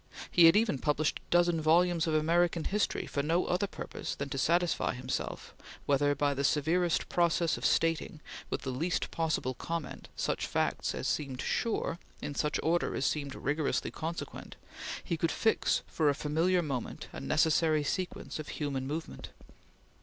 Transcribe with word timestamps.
He 0.31 0.45
had 0.45 0.55
even 0.55 0.79
published 0.79 1.19
a 1.19 1.29
dozen 1.29 1.61
volumes 1.61 2.07
of 2.07 2.15
American 2.15 2.63
history 2.63 3.05
for 3.05 3.21
no 3.21 3.45
other 3.45 3.67
purpose 3.67 4.15
than 4.15 4.29
to 4.29 4.37
satisfy 4.39 4.95
himself 4.95 5.53
whether, 5.85 6.15
by 6.15 6.33
severest 6.41 7.07
process 7.07 7.55
of 7.55 7.63
stating, 7.63 8.19
with 8.49 8.63
the 8.63 8.71
least 8.71 9.11
possible 9.11 9.53
comment, 9.53 10.09
such 10.15 10.47
facts 10.47 10.95
as 10.95 11.07
seemed 11.07 11.39
sure, 11.39 11.99
in 12.19 12.33
such 12.33 12.59
order 12.63 12.95
as 12.95 13.05
seemed 13.05 13.35
rigorously 13.35 13.91
consequent, 13.91 14.55
he 15.03 15.17
could 15.17 15.31
fix 15.31 15.83
for 15.85 16.09
a 16.09 16.15
familiar 16.15 16.63
moment 16.63 17.07
a 17.13 17.19
necessary 17.19 17.83
sequence 17.83 18.39
of 18.39 18.47
human 18.47 18.87
movement. 18.87 19.29